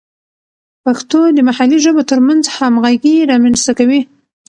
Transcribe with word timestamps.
پښتو 0.83 1.19
د 1.35 1.39
محلي 1.47 1.77
ژبو 1.85 2.01
ترمنځ 2.11 2.43
همغږي 2.55 3.15
رامینځته 3.31 3.71
کوي. 3.79 4.01